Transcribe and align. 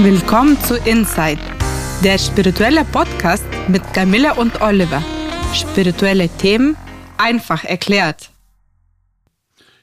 Willkommen 0.00 0.56
zu 0.60 0.76
Inside, 0.76 1.40
der 2.04 2.18
spirituelle 2.18 2.84
Podcast 2.84 3.44
mit 3.66 3.82
Camilla 3.92 4.34
und 4.34 4.60
Oliver. 4.62 5.02
Spirituelle 5.52 6.28
Themen 6.28 6.76
einfach 7.16 7.64
erklärt. 7.64 8.30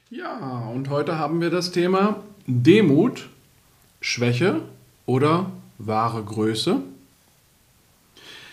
Ja, 0.08 0.70
und 0.72 0.88
heute 0.88 1.18
haben 1.18 1.42
wir 1.42 1.50
das 1.50 1.70
Thema 1.70 2.22
Demut, 2.46 3.28
Schwäche 4.00 4.62
oder 5.04 5.50
wahre 5.76 6.24
Größe. 6.24 6.80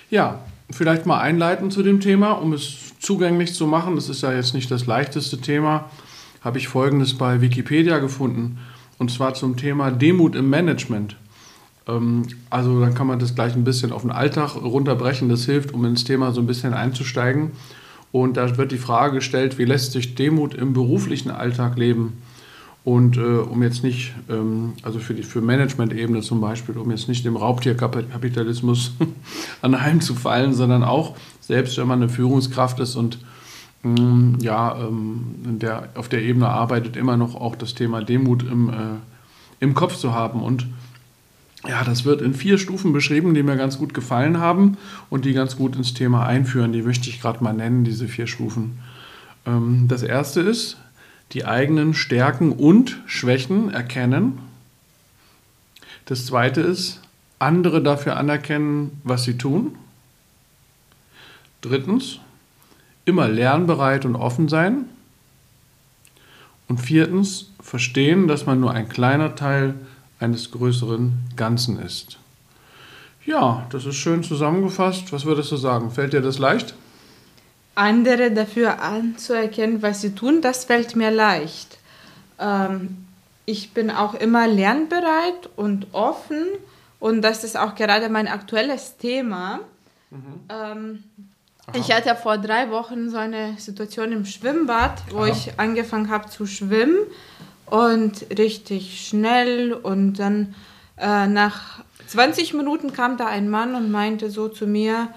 Ja, 0.09 0.41
vielleicht 0.69 1.05
mal 1.05 1.21
einleiten 1.21 1.71
zu 1.71 1.81
dem 1.81 2.01
Thema, 2.01 2.33
um 2.33 2.51
es 2.51 2.91
zugänglich 2.99 3.53
zu 3.53 3.67
machen. 3.67 3.95
Das 3.95 4.09
ist 4.09 4.21
ja 4.21 4.33
jetzt 4.33 4.53
nicht 4.53 4.69
das 4.69 4.85
leichteste 4.85 5.39
Thema. 5.39 5.89
Habe 6.41 6.57
ich 6.57 6.67
folgendes 6.67 7.17
bei 7.17 7.39
Wikipedia 7.39 7.99
gefunden, 7.99 8.59
und 8.97 9.11
zwar 9.11 9.33
zum 9.33 9.55
Thema 9.55 9.91
Demut 9.91 10.35
im 10.35 10.49
Management. 10.49 11.15
Ähm, 11.87 12.27
also 12.49 12.79
dann 12.79 12.93
kann 12.93 13.07
man 13.07 13.19
das 13.19 13.35
gleich 13.35 13.55
ein 13.55 13.63
bisschen 13.63 13.91
auf 13.91 14.01
den 14.01 14.11
Alltag 14.11 14.55
runterbrechen. 14.55 15.29
Das 15.29 15.45
hilft, 15.45 15.73
um 15.73 15.85
ins 15.85 16.03
Thema 16.03 16.31
so 16.31 16.41
ein 16.41 16.47
bisschen 16.47 16.73
einzusteigen. 16.73 17.51
Und 18.11 18.37
da 18.37 18.57
wird 18.57 18.71
die 18.71 18.77
Frage 18.77 19.15
gestellt, 19.15 19.57
wie 19.57 19.65
lässt 19.65 19.91
sich 19.91 20.15
Demut 20.15 20.53
im 20.53 20.73
beruflichen 20.73 21.31
Alltag 21.31 21.77
leben? 21.77 22.21
Und 22.83 23.17
äh, 23.17 23.21
um 23.21 23.63
jetzt 23.63 23.83
nicht, 23.83 24.13
ähm, 24.29 24.73
also 24.83 24.99
für 24.99 25.13
die 25.13 25.23
für 25.23 25.41
Management-Ebene 25.41 26.21
zum 26.21 26.41
Beispiel, 26.41 26.77
um 26.77 26.91
jetzt 26.91 27.07
nicht 27.07 27.23
dem 27.25 27.37
Raubtierkapitalismus 27.37 28.91
anheimzufallen, 29.61 30.53
sondern 30.53 30.83
auch, 30.83 31.15
selbst 31.39 31.77
wenn 31.77 31.87
man 31.87 32.01
eine 32.01 32.09
Führungskraft 32.09 32.81
ist 32.81 32.95
und 32.95 33.19
mh, 33.83 34.01
mm, 34.01 34.37
ja, 34.41 34.75
ähm, 34.77 35.21
der, 35.59 35.89
auf 35.95 36.09
der 36.09 36.23
Ebene 36.23 36.49
arbeitet, 36.49 36.97
immer 36.97 37.15
noch 37.15 37.35
auch 37.35 37.55
das 37.55 37.73
Thema 37.73 38.03
Demut 38.03 38.43
im, 38.43 38.69
äh, 38.69 38.73
im 39.61 39.73
Kopf 39.75 39.95
zu 39.95 40.13
haben. 40.13 40.43
Und 40.43 40.67
ja, 41.67 41.83
das 41.83 42.03
wird 42.03 42.21
in 42.21 42.33
vier 42.33 42.57
Stufen 42.57 42.91
beschrieben, 42.91 43.33
die 43.33 43.43
mir 43.43 43.55
ganz 43.55 43.77
gut 43.77 43.93
gefallen 43.93 44.39
haben 44.39 44.77
und 45.09 45.25
die 45.25 45.33
ganz 45.33 45.55
gut 45.55 45.75
ins 45.75 45.93
Thema 45.93 46.25
einführen. 46.25 46.73
Die 46.73 46.81
möchte 46.81 47.09
ich 47.09 47.21
gerade 47.21 47.43
mal 47.43 47.53
nennen, 47.53 47.85
diese 47.85 48.07
vier 48.07 48.27
Stufen. 48.27 48.79
Ähm, 49.45 49.85
das 49.87 50.03
erste 50.03 50.41
ist, 50.41 50.77
die 51.31 51.45
eigenen 51.45 51.93
Stärken 51.93 52.51
und 52.51 53.01
Schwächen 53.05 53.69
erkennen. 53.71 54.39
Das 56.05 56.25
zweite 56.25 56.61
ist, 56.61 56.99
andere 57.39 57.81
dafür 57.81 58.17
anerkennen, 58.17 58.99
was 59.03 59.23
sie 59.23 59.37
tun. 59.37 59.75
Drittens, 61.61 62.19
immer 63.05 63.29
lernbereit 63.29 64.05
und 64.05 64.17
offen 64.17 64.49
sein. 64.49 64.85
Und 66.67 66.79
viertens, 66.79 67.51
verstehen, 67.61 68.27
dass 68.27 68.45
man 68.45 68.59
nur 68.59 68.71
ein 68.71 68.89
kleiner 68.89 69.35
Teil 69.35 69.75
eines 70.23 70.51
größeren 70.51 71.13
Ganzen 71.35 71.79
ist. 71.79 72.17
Ja, 73.25 73.65
das 73.69 73.85
ist 73.85 73.95
schön 73.95 74.23
zusammengefasst. 74.23 75.13
Was 75.13 75.25
würdest 75.25 75.51
du 75.51 75.57
sagen? 75.57 75.91
Fällt 75.91 76.13
dir 76.13 76.21
das 76.21 76.39
leicht? 76.39 76.73
Andere 77.75 78.31
dafür 78.31 78.81
anzuerkennen, 78.81 79.81
was 79.81 80.01
sie 80.01 80.13
tun, 80.13 80.41
das 80.41 80.65
fällt 80.65 80.95
mir 80.95 81.11
leicht. 81.11 81.77
Ähm, 82.39 83.05
ich 83.45 83.73
bin 83.73 83.89
auch 83.89 84.13
immer 84.13 84.47
lernbereit 84.47 85.49
und 85.55 85.87
offen 85.93 86.45
und 86.99 87.21
das 87.21 87.43
ist 87.43 87.57
auch 87.57 87.75
gerade 87.75 88.09
mein 88.09 88.27
aktuelles 88.27 88.97
Thema. 88.97 89.59
Mhm. 90.11 90.39
Ähm, 90.49 91.03
ich 91.73 91.91
hatte 91.91 92.15
vor 92.15 92.37
drei 92.37 92.69
Wochen 92.69 93.09
so 93.09 93.17
eine 93.17 93.55
Situation 93.57 94.11
im 94.11 94.25
Schwimmbad, 94.25 95.01
wo 95.11 95.19
Aha. 95.19 95.27
ich 95.27 95.59
angefangen 95.59 96.09
habe 96.09 96.29
zu 96.29 96.45
schwimmen 96.45 96.97
und 97.73 98.27
richtig 98.37 99.07
schnell 99.07 99.73
und 99.73 100.19
dann 100.19 100.53
äh, 100.99 101.25
nach 101.25 101.83
20 102.05 102.53
Minuten 102.53 102.93
kam 102.93 103.17
da 103.17 103.25
ein 103.25 103.49
Mann 103.49 103.73
und 103.73 103.89
meinte 103.89 104.29
so 104.29 104.47
zu 104.47 104.67
mir, 104.67 105.07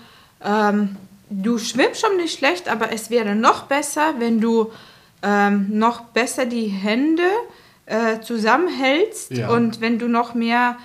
ähm, 0.42 0.96
du 1.28 1.58
schwimmst 1.58 2.00
schon 2.00 2.16
nicht 2.16 2.38
schlecht, 2.38 2.70
aber 2.70 2.92
es 2.92 3.10
wäre 3.10 3.34
noch 3.34 3.64
besser, 3.64 4.14
wenn 4.20 4.40
du 4.40 4.72
ähm, 5.22 5.66
noch 5.68 6.00
besser 6.00 6.46
die 6.46 6.68
Hände 6.68 7.28
äh, 7.84 8.20
zusammenhältst 8.20 9.32
ja. 9.32 9.50
und 9.50 9.82
wenn 9.82 9.98
du 9.98 10.08
noch 10.08 10.32
mehr 10.32 10.78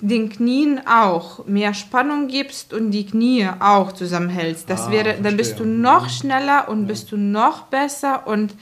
den 0.00 0.28
Knien 0.28 0.82
auch 0.86 1.44
mehr 1.46 1.74
Spannung 1.74 2.28
gibst 2.28 2.72
und 2.72 2.92
die 2.92 3.06
Knie 3.06 3.48
auch 3.58 3.90
zusammenhältst. 3.90 4.70
Das 4.70 4.86
ah, 4.86 4.90
wäre, 4.92 5.16
dann 5.20 5.36
bist 5.36 5.58
du 5.58 5.64
noch 5.64 6.04
mhm. 6.04 6.10
schneller 6.10 6.68
und 6.68 6.82
ja. 6.82 6.86
bist 6.86 7.10
du 7.10 7.16
noch 7.16 7.62
besser 7.62 8.28
und 8.28 8.54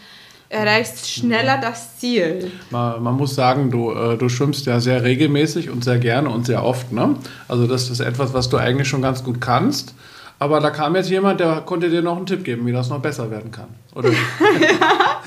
erreichst 0.55 1.11
schneller 1.11 1.59
das 1.61 1.99
Ziel. 1.99 2.51
Man, 2.71 3.03
man 3.03 3.15
muss 3.15 3.35
sagen, 3.35 3.71
du, 3.71 3.93
äh, 3.93 4.17
du 4.17 4.29
schwimmst 4.29 4.67
ja 4.67 4.81
sehr 4.81 5.03
regelmäßig 5.03 5.71
und 5.71 5.85
sehr 5.85 5.99
gerne 5.99 6.31
und 6.31 6.47
sehr 6.47 6.65
oft. 6.65 6.93
Ne? 6.93 7.17
Also 7.49 7.67
das 7.67 7.91
ist 7.91 8.01
etwas, 8.01 8.33
was 8.33 8.49
du 8.49 8.57
eigentlich 8.57 8.89
schon 8.89 9.03
ganz 9.03 9.25
gut 9.25 9.41
kannst. 9.41 9.95
Aber 10.39 10.61
da 10.61 10.71
kam 10.71 10.97
jetzt 10.97 11.11
jemand, 11.11 11.41
der 11.41 11.63
konnte 11.63 11.89
dir 11.89 12.03
noch 12.03 12.17
einen 12.17 12.27
Tipp 12.27 12.45
geben, 12.45 12.67
wie 12.67 12.73
das 12.73 12.89
noch 12.89 13.01
besser 13.01 13.31
werden 13.31 13.51
kann. 13.51 13.69
Oder? 13.95 14.11
ja, 14.11 15.23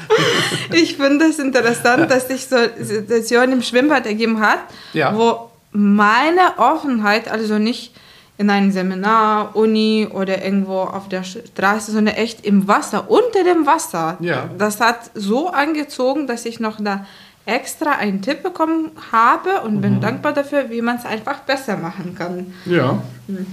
ich 0.73 0.97
finde 0.97 1.25
es 1.25 1.37
das 1.37 1.45
interessant, 1.45 2.11
dass 2.11 2.27
sich 2.27 2.45
so 2.45 2.57
Situation 2.79 3.51
im 3.51 3.61
Schwimmbad 3.61 4.05
ergeben 4.05 4.41
hat, 4.41 4.59
ja. 4.93 5.15
wo 5.15 5.49
meine 5.71 6.57
Offenheit, 6.57 7.29
also 7.29 7.57
nicht 7.57 7.93
in 8.37 8.49
einem 8.49 8.71
Seminar, 8.71 9.55
Uni 9.55 10.07
oder 10.11 10.43
irgendwo 10.43 10.81
auf 10.81 11.09
der 11.09 11.23
Straße, 11.23 11.91
sondern 11.91 12.15
echt 12.15 12.45
im 12.45 12.67
Wasser, 12.67 13.09
unter 13.09 13.43
dem 13.43 13.65
Wasser. 13.65 14.17
Ja. 14.19 14.49
Das 14.57 14.79
hat 14.79 15.11
so 15.15 15.49
angezogen, 15.49 16.27
dass 16.27 16.45
ich 16.45 16.59
noch 16.59 16.77
da 16.79 17.05
extra 17.47 17.91
einen 17.93 18.21
Tipp 18.21 18.43
bekommen 18.43 18.91
habe 19.11 19.61
und 19.61 19.77
mhm. 19.77 19.81
bin 19.81 20.01
dankbar 20.01 20.33
dafür, 20.33 20.69
wie 20.69 20.81
man 20.81 20.97
es 20.97 21.05
einfach 21.05 21.39
besser 21.39 21.77
machen 21.77 22.13
kann. 22.15 22.53
Ja. 22.65 23.01
Mhm. 23.27 23.47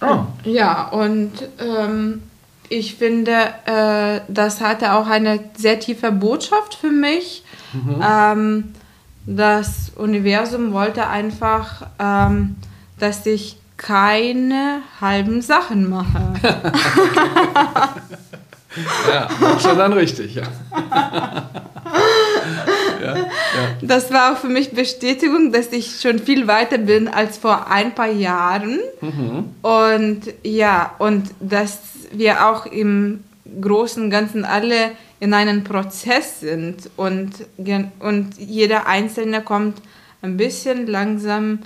Oh. 0.00 0.20
Ja, 0.44 0.88
und 0.88 1.32
ähm, 1.58 2.22
ich 2.70 2.94
finde, 2.94 3.36
äh, 3.66 4.20
das 4.28 4.62
hatte 4.62 4.94
auch 4.94 5.08
eine 5.08 5.40
sehr 5.58 5.78
tiefe 5.80 6.12
Botschaft 6.12 6.74
für 6.74 6.90
mich. 6.90 7.44
Mhm. 7.74 8.02
Ähm, 8.02 8.74
das 9.26 9.92
Universum 9.96 10.72
wollte 10.72 11.06
einfach, 11.08 11.86
ähm, 11.98 12.56
dass 12.98 13.26
ich 13.26 13.59
keine 13.80 14.82
halben 15.00 15.40
Sachen 15.40 15.88
mache. 15.88 16.34
ja, 19.08 19.28
schon 19.58 19.78
dann 19.78 19.94
richtig, 19.94 20.34
ja. 20.34 20.42
ja, 23.02 23.16
ja. 23.16 23.26
Das 23.80 24.12
war 24.12 24.32
auch 24.32 24.36
für 24.36 24.48
mich 24.48 24.72
Bestätigung, 24.72 25.50
dass 25.50 25.72
ich 25.72 25.98
schon 26.00 26.18
viel 26.18 26.46
weiter 26.46 26.76
bin 26.76 27.08
als 27.08 27.38
vor 27.38 27.70
ein 27.70 27.94
paar 27.94 28.10
Jahren. 28.10 28.80
Mhm. 29.00 29.54
Und 29.62 30.22
ja, 30.44 30.94
und 30.98 31.30
dass 31.40 31.78
wir 32.12 32.46
auch 32.46 32.66
im 32.66 33.24
Großen 33.60 34.04
und 34.04 34.10
Ganzen 34.10 34.44
alle 34.44 34.90
in 35.20 35.32
einem 35.32 35.64
Prozess 35.64 36.40
sind 36.40 36.90
und, 36.96 37.30
und 37.98 38.38
jeder 38.38 38.86
Einzelne 38.86 39.40
kommt 39.42 39.80
ein 40.22 40.36
bisschen 40.36 40.86
langsam 40.86 41.60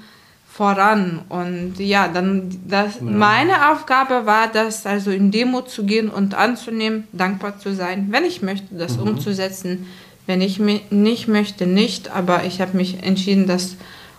voran. 0.57 1.23
Und 1.29 1.79
ja, 1.79 2.07
dann 2.07 2.61
das, 2.69 2.97
ja. 2.97 3.03
meine 3.03 3.73
Aufgabe 3.73 4.25
war 4.25 4.47
das, 4.47 4.87
also 4.87 5.11
in 5.11 5.33
Demut 5.33 5.69
zu 5.69 5.85
gehen 5.85 6.09
und 6.09 6.35
anzunehmen, 6.35 7.09
dankbar 7.13 7.59
zu 7.59 7.75
sein, 7.75 8.07
wenn 8.11 8.25
ich 8.25 8.41
möchte, 8.41 8.75
das 8.77 8.97
mhm. 8.97 9.09
umzusetzen. 9.09 9.87
Wenn 10.27 10.41
ich 10.41 10.59
nicht 10.59 11.29
möchte, 11.29 11.67
nicht, 11.67 12.11
aber 12.11 12.45
ich 12.45 12.63
habe 12.63 12.77
mich 12.79 13.03
entschieden, 13.03 13.47
das 13.47 13.77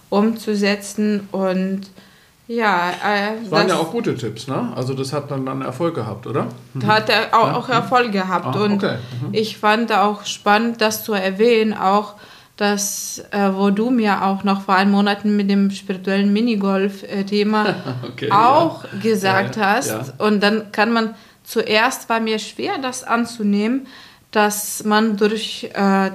umzusetzen 0.09 1.27
und 1.31 1.89
ja, 2.47 2.91
äh, 2.91 3.41
das 3.41 3.49
waren 3.49 3.67
ja 3.69 3.77
auch 3.77 3.91
gute 3.91 4.15
Tipps, 4.15 4.47
ne? 4.47 4.71
Also 4.75 4.93
das 4.93 5.13
hat 5.13 5.31
dann, 5.31 5.47
dann 5.47 5.63
Erfolg 5.63 5.95
gehabt, 5.95 6.27
oder? 6.27 6.47
Mhm. 6.75 6.85
Hat 6.85 7.09
er 7.09 7.33
auch, 7.35 7.47
ja? 7.47 7.55
auch 7.55 7.69
Erfolg 7.69 8.11
gehabt. 8.11 8.55
Ah, 8.55 8.65
und 8.65 8.83
okay. 8.83 8.97
mhm. 9.21 9.29
ich 9.31 9.57
fand 9.57 9.91
auch 9.91 10.25
spannend, 10.25 10.79
das 10.79 11.03
zu 11.03 11.13
erwähnen, 11.13 11.73
auch 11.73 12.13
dass, 12.57 13.21
äh, 13.31 13.49
wo 13.53 13.69
du 13.69 13.89
mir 13.89 14.23
auch 14.23 14.43
noch 14.43 14.61
vor 14.61 14.75
ein 14.75 14.89
Monaten 14.89 15.35
mit 15.35 15.49
dem 15.49 15.71
spirituellen 15.71 16.31
Minigolf-Thema 16.31 17.75
okay, 18.07 18.31
auch 18.31 18.85
ja. 18.85 18.99
gesagt 19.01 19.57
ja, 19.57 19.61
ja, 19.61 19.69
hast. 19.75 20.19
Und 20.19 20.41
dann 20.41 20.71
kann 20.71 20.93
man, 20.93 21.15
zuerst 21.43 22.07
war 22.07 22.19
mir 22.19 22.39
schwer, 22.39 22.77
das 22.81 23.03
anzunehmen, 23.03 23.87
dass 24.31 24.83
man 24.83 25.15
durch, 25.17 25.69
äh, 25.73 26.11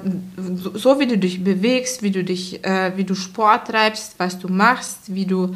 so 0.75 1.01
wie 1.01 1.07
du 1.07 1.17
dich 1.17 1.43
bewegst, 1.43 2.03
wie 2.03 2.11
du 2.11 2.23
dich, 2.23 2.65
äh, 2.65 2.93
wie 2.97 3.05
du 3.05 3.15
Sport 3.15 3.69
treibst, 3.69 4.15
was 4.19 4.39
du 4.39 4.49
machst, 4.49 5.15
wie 5.15 5.27
du 5.27 5.55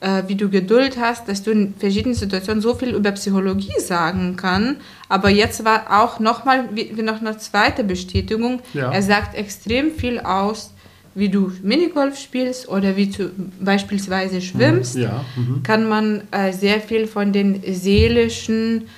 äh, 0.00 0.22
wie 0.26 0.34
du 0.34 0.48
Geduld 0.48 0.98
hast, 1.00 1.28
dass 1.28 1.42
du 1.42 1.50
in 1.50 1.74
verschiedenen 1.78 2.14
Situationen 2.14 2.60
so 2.60 2.74
viel 2.74 2.94
über 2.94 3.12
Psychologie 3.12 3.80
sagen 3.80 4.36
kannst. 4.36 4.80
Aber 5.08 5.30
jetzt 5.30 5.64
war 5.64 6.02
auch 6.02 6.20
nochmal 6.20 6.68
noch 7.02 7.20
eine 7.20 7.38
zweite 7.38 7.84
Bestätigung. 7.84 8.60
Ja. 8.74 8.92
Er 8.92 9.02
sagt 9.02 9.36
extrem 9.36 9.92
viel 9.92 10.20
aus, 10.20 10.72
wie 11.14 11.30
du 11.30 11.50
Minigolf 11.62 12.18
spielst 12.18 12.68
oder 12.68 12.96
wie 12.96 13.06
du 13.06 13.30
beispielsweise 13.58 14.42
schwimmst. 14.42 14.96
Mhm. 14.96 15.02
Ja. 15.02 15.24
Mhm. 15.34 15.62
Kann 15.62 15.88
man 15.88 16.22
äh, 16.30 16.52
sehr 16.52 16.80
viel 16.80 17.06
von 17.06 17.32
den 17.32 17.62
seelischen 17.74 18.88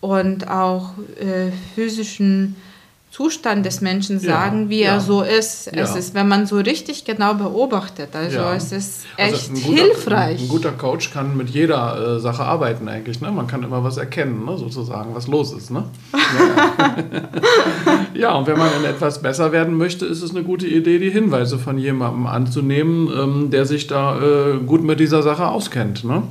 und 0.00 0.48
auch 0.48 0.94
äh, 1.20 1.50
physischen 1.74 2.56
Zustand 3.16 3.64
des 3.64 3.80
Menschen 3.80 4.20
sagen, 4.20 4.64
ja, 4.64 4.68
wie 4.68 4.80
ja. 4.82 4.90
er 4.90 5.00
so 5.00 5.22
ist. 5.22 5.74
Ja. 5.74 5.84
Es 5.84 5.96
ist, 5.96 6.12
wenn 6.12 6.28
man 6.28 6.44
so 6.44 6.56
richtig 6.56 7.06
genau 7.06 7.32
beobachtet. 7.32 8.14
Also 8.14 8.40
es 8.54 8.72
ist 8.72 9.06
echt 9.16 9.32
also 9.32 9.52
ein 9.52 9.62
guter, 9.62 9.82
hilfreich. 9.82 10.42
Ein 10.42 10.48
guter 10.48 10.72
Coach 10.72 11.10
kann 11.12 11.34
mit 11.34 11.48
jeder 11.48 12.16
äh, 12.16 12.20
Sache 12.20 12.44
arbeiten 12.44 12.88
eigentlich. 12.88 13.22
Ne? 13.22 13.32
Man 13.32 13.46
kann 13.46 13.62
immer 13.62 13.82
was 13.82 13.96
erkennen, 13.96 14.44
ne? 14.44 14.58
sozusagen, 14.58 15.14
was 15.14 15.28
los 15.28 15.54
ist. 15.54 15.70
Ne? 15.70 15.84
ja, 18.14 18.34
und 18.34 18.46
wenn 18.48 18.58
man 18.58 18.68
in 18.78 18.84
etwas 18.84 19.22
besser 19.22 19.50
werden 19.50 19.78
möchte, 19.78 20.04
ist 20.04 20.20
es 20.20 20.32
eine 20.32 20.42
gute 20.42 20.66
Idee, 20.66 20.98
die 20.98 21.10
Hinweise 21.10 21.58
von 21.58 21.78
jemandem 21.78 22.26
anzunehmen, 22.26 23.08
ähm, 23.18 23.50
der 23.50 23.64
sich 23.64 23.86
da 23.86 24.20
äh, 24.20 24.58
gut 24.58 24.84
mit 24.84 25.00
dieser 25.00 25.22
Sache 25.22 25.48
auskennt. 25.48 26.04
Ne? 26.04 26.24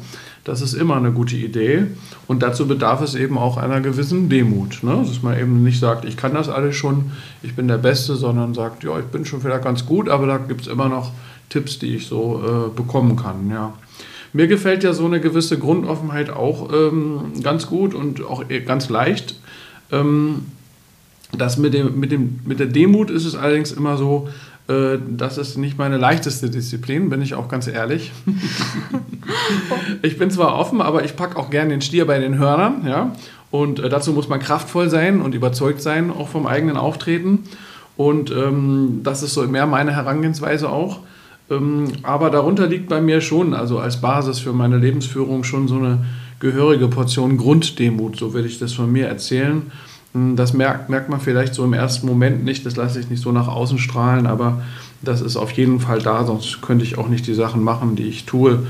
Das 0.46 0.62
ist 0.62 0.76
immer 0.76 0.96
eine 0.96 1.12
gute 1.12 1.36
Idee. 1.36 1.88
Und 2.28 2.44
dazu 2.44 2.68
bedarf 2.68 3.02
es 3.02 3.16
eben 3.16 3.38
auch 3.38 3.58
einer 3.58 3.82
gewissen 3.82 4.30
Demut. 4.30 4.84
Ne? 4.84 5.04
Dass 5.06 5.24
man 5.24 5.38
eben 5.38 5.64
nicht 5.64 5.80
sagt, 5.80 6.06
ich 6.06 6.16
kann 6.16 6.36
das 6.36 6.50
alles 6.50 6.76
schon, 6.76 7.12
ich 7.42 7.56
bin 7.56 7.68
der 7.68 7.80
Beste, 7.80 8.16
sondern 8.16 8.54
sagt, 8.54 8.84
ja, 8.84 8.98
ich 9.00 9.06
bin 9.06 9.26
schon 9.26 9.42
vielleicht 9.42 9.64
ganz 9.64 9.88
gut, 9.88 10.08
aber 10.08 10.28
da 10.28 10.38
gibt 10.38 10.62
es 10.62 10.68
immer 10.68 10.88
noch 10.88 11.12
Tipps, 11.50 11.80
die 11.80 11.96
ich 11.96 12.06
so 12.08 12.44
äh, 12.46 12.76
bekommen 12.76 13.16
kann. 13.16 13.50
Ja. 13.50 13.74
Mir 14.34 14.48
gefällt 14.48 14.84
ja 14.84 14.94
so 14.94 15.06
eine 15.06 15.20
gewisse 15.20 15.58
Grundoffenheit 15.58 16.30
auch 16.30 16.72
ähm, 16.72 17.34
ganz 17.42 17.66
gut 17.66 17.96
und 17.96 18.24
auch 18.24 18.48
äh, 18.48 18.62
ganz 18.62 18.90
leicht. 18.90 19.40
Ähm, 19.92 20.44
das 21.36 21.58
mit, 21.58 21.74
dem, 21.74 22.00
mit, 22.00 22.12
dem, 22.12 22.40
mit 22.46 22.60
der 22.60 22.68
Demut 22.68 23.10
ist 23.10 23.26
es 23.26 23.36
allerdings 23.36 23.72
immer 23.72 23.98
so, 23.98 24.30
das 24.68 25.38
ist 25.38 25.58
nicht 25.58 25.78
meine 25.78 25.98
leichteste 25.98 26.50
Disziplin, 26.50 27.10
bin 27.10 27.22
ich 27.22 27.36
auch 27.36 27.50
ganz 27.50 27.68
ehrlich. 27.68 28.12
ich 30.02 30.18
bin 30.18 30.32
zwar 30.32 30.56
offen, 30.56 30.82
aber 30.82 31.06
ich 31.06 31.16
packe 31.16 31.38
auch 31.38 31.52
gerne 31.52 31.70
den 31.70 31.82
Stier 31.82 32.08
bei 32.08 32.18
den 32.18 32.40
Hörnern. 32.40 32.84
Ja? 32.88 33.12
Und 33.52 33.80
äh, 33.80 33.90
dazu 33.90 34.12
muss 34.14 34.28
man 34.28 34.40
kraftvoll 34.40 34.90
sein 34.90 35.22
und 35.22 35.36
überzeugt 35.36 35.82
sein, 35.82 36.10
auch 36.10 36.30
vom 36.30 36.48
eigenen 36.48 36.78
Auftreten. 36.78 37.44
Und 37.96 38.32
ähm, 38.32 39.02
das 39.04 39.22
ist 39.24 39.36
so 39.36 39.44
mehr 39.44 39.68
meine 39.68 39.96
Herangehensweise 39.96 40.70
auch. 40.70 41.00
Ähm, 41.50 41.92
aber 42.02 42.32
darunter 42.32 42.66
liegt 42.68 42.90
bei 42.90 43.02
mir 43.02 43.22
schon, 43.22 43.54
also 43.54 43.80
als 43.80 44.02
Basis 44.02 44.40
für 44.40 44.52
meine 44.52 44.78
Lebensführung, 44.78 45.44
schon 45.44 45.68
so 45.68 45.76
eine 45.76 46.06
gehörige 46.40 46.88
Portion 46.88 47.38
Grunddemut, 47.38 48.18
so 48.18 48.34
will 48.34 48.46
ich 48.46 48.60
das 48.60 48.74
von 48.74 48.92
mir 48.92 49.08
erzählen. 49.08 49.72
Hm, 50.16 50.38
das 50.38 50.54
merkt, 50.54 50.90
merkt 50.90 51.10
man 51.10 51.20
vielleicht 51.20 51.54
so 51.54 51.64
im 51.64 51.74
ersten 51.74 52.08
Moment 52.08 52.44
nicht, 52.44 52.66
das 52.66 52.78
lasse 52.78 53.00
ich 53.00 53.10
nicht 53.10 53.22
so 53.22 53.32
nach 53.32 53.50
außen 53.50 53.78
strahlen, 53.78 54.26
aber 54.26 54.64
das 55.02 55.22
ist 55.22 55.36
auf 55.36 55.52
jeden 55.52 55.82
Fall 55.82 56.00
da, 56.02 56.24
sonst 56.24 56.62
könnte 56.62 56.86
ich 56.86 56.98
auch 56.98 57.10
nicht 57.10 57.28
die 57.28 57.34
Sachen 57.34 57.62
machen, 57.62 57.96
die 57.96 58.08
ich 58.08 58.26
tue, 58.26 58.66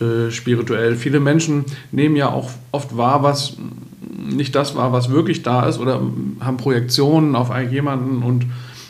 äh, 0.00 0.30
spirituell. 0.30 0.96
Viele 0.96 1.20
Menschen 1.20 1.64
nehmen 1.92 2.16
ja 2.16 2.28
auch 2.30 2.50
oft 2.72 2.96
wahr, 2.96 3.22
was 3.22 3.56
nicht 4.18 4.54
das 4.54 4.74
wahr, 4.74 4.92
was 4.92 5.10
wirklich 5.10 5.42
da 5.42 5.66
ist 5.66 5.78
oder 5.78 6.00
haben 6.40 6.56
Projektionen 6.56 7.36
auf 7.36 7.50
jemanden. 7.70 8.22
Und 8.22 8.46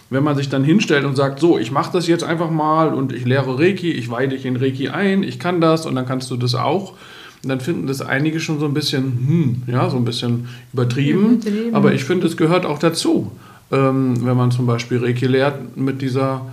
wenn 0.09 0.25
man 0.25 0.37
sich 0.37 0.49
dann 0.49 0.65
hinstellt 0.65 1.05
und 1.05 1.17
sagt, 1.17 1.39
so, 1.39 1.59
ich 1.59 1.71
mache 1.71 1.93
das 1.93 2.07
jetzt 2.07 2.25
einfach 2.25 2.51
mal 2.51 2.95
und 2.95 3.13
ich 3.13 3.25
lehre 3.25 3.59
Reiki, 3.59 3.93
ich 3.93 4.11
weihe 4.11 4.29
dich 4.29 4.45
in 4.45 4.57
Reiki 4.57 4.89
ein, 4.89 5.23
ich 5.23 5.39
kann 5.39 5.61
das 5.61 5.87
und 5.87 5.95
dann 5.95 6.07
kannst 6.07 6.31
du 6.31 6.37
das 6.37 6.55
auch, 6.55 6.95
und 7.43 7.49
dann 7.49 7.61
finden 7.61 7.87
das 7.87 8.03
einige 8.03 8.39
schon 8.41 8.61
so 8.61 8.67
ein 8.67 8.75
bisschen, 8.75 9.03
hm, 9.05 9.63
ja, 9.67 9.89
so 9.89 9.97
ein 9.97 10.05
bisschen 10.05 10.49
übertrieben. 10.73 11.35
übertrieben. 11.35 11.75
Aber 11.75 11.95
ich 11.95 12.05
finde, 12.05 12.27
es 12.27 12.37
gehört 12.37 12.67
auch 12.67 12.79
dazu, 12.79 13.33
ähm, 13.73 14.25
wenn 14.25 14.37
man 14.37 14.51
zum 14.51 14.67
Beispiel 14.67 14.99
Reiki 14.99 15.27
lehrt, 15.27 15.77
mit 15.77 16.03
dieser 16.03 16.47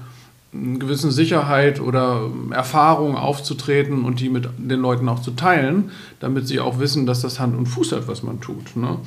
gewissen 0.54 1.12
Sicherheit 1.12 1.81
oder 1.81 2.22
Erfahrung 2.51 3.16
aufzutreten 3.16 4.06
und 4.06 4.22
die 4.22 4.30
mit 4.30 4.48
den 4.57 4.80
Leuten 4.80 5.10
auch 5.10 5.22
zu 5.22 5.31
teilen, 5.31 5.92
damit 6.19 6.48
sie 6.48 6.60
auch 6.60 6.80
wissen, 6.80 7.06
dass 7.06 7.22
das 7.22 7.40
Hand 7.40 7.57
und 7.57 7.66
Fuß 7.66 7.92
hat, 7.92 8.07
was 8.07 8.24
man 8.24 8.40
tut. 8.40 8.75
Ne? 8.75 8.98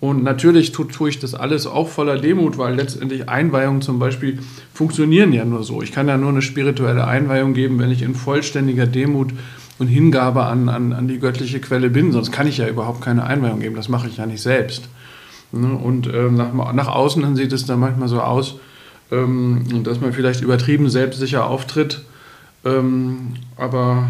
Und 0.00 0.22
natürlich 0.24 0.72
tue, 0.72 0.88
tue 0.88 1.10
ich 1.10 1.18
das 1.18 1.34
alles 1.34 1.66
auch 1.66 1.88
voller 1.88 2.18
Demut, 2.18 2.58
weil 2.58 2.74
letztendlich 2.74 3.28
Einweihungen 3.28 3.82
zum 3.82 3.98
Beispiel 3.98 4.38
funktionieren 4.72 5.32
ja 5.32 5.44
nur 5.44 5.64
so. 5.64 5.80
Ich 5.82 5.92
kann 5.92 6.08
ja 6.08 6.16
nur 6.16 6.30
eine 6.30 6.42
spirituelle 6.42 7.06
Einweihung 7.06 7.54
geben, 7.54 7.78
wenn 7.78 7.90
ich 7.90 8.02
in 8.02 8.14
vollständiger 8.14 8.86
Demut 8.86 9.32
und 9.78 9.88
Hingabe 9.88 10.44
an, 10.44 10.68
an, 10.68 10.92
an 10.92 11.08
die 11.08 11.18
göttliche 11.18 11.60
Quelle 11.60 11.90
bin. 11.90 12.12
Sonst 12.12 12.32
kann 12.32 12.46
ich 12.46 12.58
ja 12.58 12.68
überhaupt 12.68 13.02
keine 13.02 13.24
Einweihung 13.24 13.60
geben. 13.60 13.76
Das 13.76 13.88
mache 13.88 14.08
ich 14.08 14.16
ja 14.16 14.26
nicht 14.26 14.42
selbst. 14.42 14.88
Ne? 15.52 15.74
Und 15.74 16.06
ähm, 16.06 16.36
nach, 16.36 16.72
nach 16.72 16.88
außen 16.88 17.22
dann 17.22 17.36
sieht 17.36 17.52
es 17.52 17.66
dann 17.66 17.80
manchmal 17.80 18.08
so 18.08 18.20
aus, 18.20 18.56
ähm, 19.12 19.82
dass 19.84 20.00
man 20.00 20.12
vielleicht 20.12 20.40
übertrieben 20.40 20.88
selbstsicher 20.88 21.46
auftritt. 21.46 22.02
Ähm, 22.64 23.34
aber. 23.56 24.08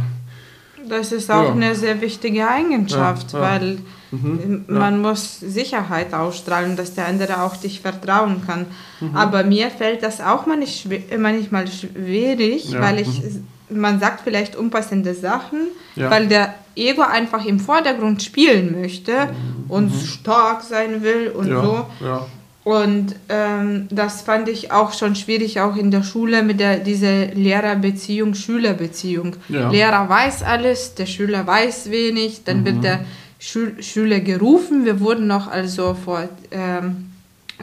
Das 0.89 1.11
ist 1.11 1.31
auch 1.33 1.47
ja. 1.47 1.53
eine 1.53 1.75
sehr 1.75 2.01
wichtige 2.01 2.49
Eigenschaft, 2.49 3.33
ja, 3.33 3.41
ja. 3.41 3.45
weil 3.45 3.79
mhm, 4.13 4.67
man 4.69 5.03
muss 5.03 5.41
Sicherheit 5.41 6.15
ausstrahlen, 6.15 6.77
dass 6.77 6.95
der 6.95 7.09
andere 7.09 7.43
auch 7.43 7.57
dich 7.57 7.81
vertrauen 7.81 8.43
kann. 8.47 8.67
Mhm. 9.01 9.17
Aber 9.17 9.43
mir 9.43 9.69
fällt 9.71 10.05
das 10.05 10.21
auch 10.21 10.47
manchmal 10.47 11.67
schwierig, 11.67 12.73
weil 12.79 13.01
ich 13.01 13.21
mhm 13.21 13.45
man 13.69 14.01
sagt 14.01 14.21
vielleicht 14.25 14.57
unpassende 14.57 15.15
Sachen, 15.15 15.69
ja. 15.95 16.11
weil 16.11 16.27
der 16.27 16.55
Ego 16.77 17.03
einfach 17.03 17.45
im 17.45 17.59
Vordergrund 17.59 18.23
spielen 18.23 18.81
möchte 18.81 19.13
mhm. 19.13 19.71
und 19.71 19.95
mhm. 19.95 20.07
stark 20.07 20.63
sein 20.63 21.03
will 21.03 21.29
und 21.29 21.49
ja. 21.49 21.63
so. 21.63 21.87
Ja. 22.05 22.27
Und 22.65 23.15
ähm, 23.29 23.87
das 23.91 24.23
fand 24.23 24.49
ich 24.49 24.73
auch 24.73 24.93
schon 24.93 25.15
schwierig, 25.15 25.61
auch 25.61 25.77
in 25.77 25.93
der 25.93 26.03
Schule 26.03 26.43
mit 26.43 26.59
der 26.59 26.79
diese 26.79 27.27
Lehrerbeziehung, 27.27 28.35
Schülerbeziehung. 28.35 29.37
Lehrer 29.49 30.09
weiß 30.09 30.43
alles, 30.43 30.97
der 30.97 31.07
Schüler 31.07 31.47
weiß 31.47 31.93
wenig, 31.93 32.43
dann 32.43 32.63
mhm. 32.63 32.65
wird 32.65 32.85
der 32.85 33.05
Schül 33.39 33.81
Schüler 33.83 34.19
gerufen. 34.19 34.85
Wir 34.85 34.99
wurden 34.99 35.29
noch 35.29 35.47
also 35.47 35.95
vor 35.95 36.29
ähm, 36.51 37.13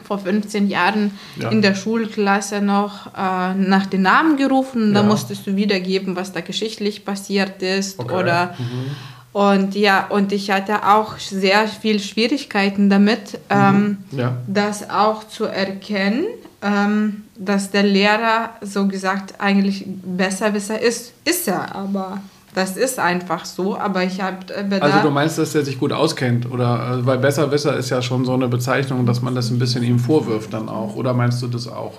vor 0.02 0.18
15 0.18 0.68
Jahren 0.68 1.12
ja. 1.36 1.50
in 1.50 1.62
der 1.62 1.74
Schulklasse 1.74 2.60
noch 2.60 3.06
äh, 3.16 3.54
nach 3.54 3.86
den 3.86 4.02
Namen 4.02 4.36
gerufen. 4.36 4.88
Ja. 4.88 5.02
Da 5.02 5.06
musstest 5.06 5.46
du 5.46 5.56
wiedergeben, 5.56 6.16
was 6.16 6.32
da 6.32 6.40
geschichtlich 6.40 7.04
passiert 7.04 7.62
ist. 7.62 7.98
Okay. 7.98 8.14
Oder 8.14 8.54
mhm. 8.58 8.90
und 9.32 9.74
ja, 9.74 10.06
und 10.08 10.32
ich 10.32 10.50
hatte 10.50 10.86
auch 10.86 11.18
sehr 11.18 11.68
viel 11.68 12.00
Schwierigkeiten 12.00 12.90
damit, 12.90 13.34
mhm. 13.34 13.38
ähm, 13.50 13.98
ja. 14.12 14.36
das 14.46 14.90
auch 14.90 15.24
zu 15.28 15.44
erkennen, 15.44 16.26
ähm, 16.62 17.24
dass 17.36 17.70
der 17.70 17.82
Lehrer 17.82 18.50
so 18.60 18.88
gesagt 18.88 19.34
eigentlich 19.38 19.84
Besserwisser 19.86 20.80
ist. 20.80 21.12
Ist 21.24 21.48
er, 21.48 21.74
aber 21.74 22.20
das 22.54 22.76
ist 22.76 22.98
einfach 22.98 23.44
so, 23.44 23.76
aber 23.76 24.04
ich 24.04 24.20
habe. 24.20 24.36
Äh, 24.54 24.80
also 24.80 25.00
du 25.00 25.10
meinst, 25.10 25.38
dass 25.38 25.54
er 25.54 25.64
sich 25.64 25.78
gut 25.78 25.92
auskennt 25.92 26.50
oder 26.50 27.00
äh, 27.00 27.06
weil 27.06 27.18
Besserwisser 27.18 27.76
ist 27.76 27.90
ja 27.90 28.00
schon 28.00 28.24
so 28.24 28.32
eine 28.32 28.48
Bezeichnung, 28.48 29.04
dass 29.06 29.20
man 29.20 29.34
das 29.34 29.50
ein 29.50 29.58
bisschen 29.58 29.82
ihm 29.82 29.98
vorwirft 29.98 30.52
dann 30.52 30.68
auch. 30.68 30.94
Oder 30.94 31.12
meinst 31.14 31.42
du 31.42 31.48
das 31.48 31.68
auch? 31.68 31.94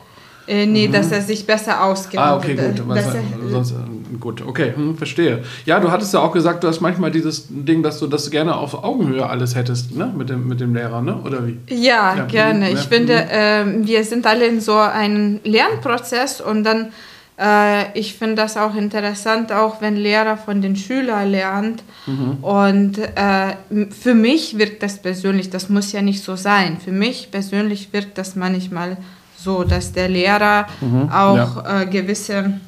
Äh, 0.48 0.66
nee, 0.68 0.88
mhm. 0.88 0.94
dass 0.94 1.12
er 1.12 1.22
sich 1.22 1.46
besser 1.46 1.84
auskennt. 1.84 2.24
Ah, 2.24 2.38
okay, 2.38 2.56
gut. 2.56 2.84
Was, 2.88 3.06
er, 3.06 3.24
sonst, 3.50 3.72
äh, 3.72 4.18
gut, 4.20 4.44
okay, 4.46 4.74
hm, 4.76 4.96
verstehe. 4.96 5.44
Ja, 5.66 5.80
du 5.80 5.92
hattest 5.92 6.14
ja 6.14 6.20
auch 6.20 6.32
gesagt, 6.32 6.64
du 6.64 6.68
hast 6.68 6.82
manchmal 6.82 7.12
dieses 7.12 7.48
Ding, 7.50 7.82
dass 7.82 8.00
du 8.00 8.08
das 8.08 8.30
gerne 8.30 8.56
auf 8.56 8.84
Augenhöhe 8.84 9.28
alles 9.28 9.56
hättest, 9.56 9.96
ne? 9.96 10.14
Mit 10.16 10.30
dem, 10.30 10.48
mit 10.48 10.62
dem 10.62 10.76
Lehrer, 10.76 11.02
ne? 11.02 11.18
Oder 11.26 11.48
wie? 11.48 11.58
Ja, 11.68 12.16
ja 12.16 12.26
gerne. 12.26 12.72
Ja. 12.72 12.78
Ich 12.78 12.86
finde, 12.86 13.14
äh, 13.14 13.66
wir 13.66 14.04
sind 14.04 14.28
alle 14.28 14.46
in 14.46 14.62
so 14.62 14.76
einem 14.76 15.40
Lernprozess 15.44 16.42
und 16.42 16.64
dann 16.64 16.92
äh, 17.40 17.98
ich 17.98 18.16
finde 18.16 18.36
das 18.36 18.58
auch 18.58 18.76
interessant, 18.76 19.52
auch 19.52 19.82
wenn 19.82 19.96
Lehrer 19.96 20.38
von 20.38 20.62
den 20.62 20.76
Schülern 20.76 21.30
lernt. 21.30 21.84
Mhm. 22.06 22.38
Und 22.44 22.98
äh, 22.98 23.90
für 23.90 24.14
mich 24.14 24.58
wirkt 24.58 24.84
das 24.84 24.98
persönlich, 25.00 25.50
das 25.50 25.70
muss 25.70 25.92
ja 25.92 26.02
nicht 26.02 26.24
so 26.24 26.36
sein. 26.36 26.78
Für 26.84 26.92
mich 26.92 27.32
persönlich 27.32 27.92
wirkt 27.92 28.18
das 28.18 28.36
manchmal 28.36 28.98
so, 29.38 29.64
dass 29.64 29.92
der 29.92 30.10
Lehrer 30.10 30.68
mhm. 30.82 31.10
auch 31.10 31.64
ja. 31.64 31.82
äh, 31.82 31.86
gewisse 31.86 32.60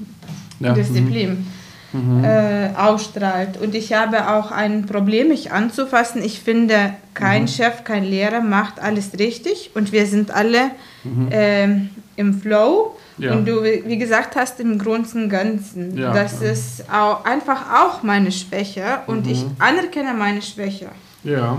ja. 0.59 0.73
Disziplin 0.73 1.47
mhm. 1.93 2.23
äh, 2.23 2.69
ausstrahlt. 2.75 3.59
Und 3.61 3.73
ich 3.73 3.93
habe 3.93 4.29
auch 4.29 4.51
ein 4.51 4.85
Problem, 4.85 5.29
mich 5.29 5.51
anzufassen. 5.51 6.21
Ich 6.23 6.41
finde, 6.41 6.93
kein 7.13 7.43
mhm. 7.43 7.47
Chef, 7.47 7.83
kein 7.83 8.03
Lehrer 8.03 8.41
macht 8.41 8.81
alles 8.81 9.17
richtig 9.17 9.71
und 9.75 9.91
wir 9.91 10.05
sind 10.05 10.31
alle 10.31 10.71
mhm. 11.03 11.31
äh, 11.31 11.67
im 12.17 12.41
Flow. 12.41 12.97
Ja. 13.17 13.33
Und 13.33 13.47
du, 13.47 13.63
wie 13.63 13.97
gesagt 13.97 14.35
hast, 14.35 14.59
im 14.59 14.77
Großen 14.77 15.23
und 15.23 15.29
Ganzen. 15.29 15.97
Ja. 15.97 16.13
Das 16.13 16.41
ist 16.41 16.85
auch 16.91 17.25
einfach 17.25 17.61
auch 17.73 18.03
meine 18.03 18.31
Schwäche 18.31 18.99
und 19.07 19.25
mhm. 19.25 19.31
ich 19.31 19.45
anerkenne 19.59 20.13
meine 20.13 20.41
Schwäche. 20.41 20.89
Ja. 21.23 21.57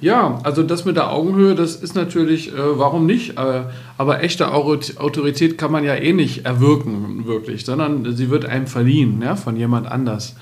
Ja, 0.00 0.38
also 0.44 0.62
das 0.62 0.84
mit 0.84 0.96
der 0.96 1.10
Augenhöhe, 1.10 1.56
das 1.56 1.74
ist 1.74 1.96
natürlich, 1.96 2.52
äh, 2.52 2.78
warum 2.78 3.04
nicht? 3.04 3.36
Äh, 3.36 3.62
aber 3.96 4.22
echte 4.22 4.52
Autorität 4.52 5.58
kann 5.58 5.72
man 5.72 5.82
ja 5.82 5.96
eh 5.96 6.12
nicht 6.12 6.44
erwirken, 6.46 7.26
wirklich, 7.26 7.64
sondern 7.64 8.14
sie 8.14 8.30
wird 8.30 8.46
einem 8.46 8.68
verliehen, 8.68 9.20
ja, 9.22 9.34
von 9.34 9.56
jemand 9.56 9.90
anders. 9.90 10.36